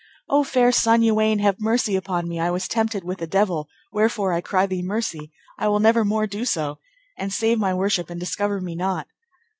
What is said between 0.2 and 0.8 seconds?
O fair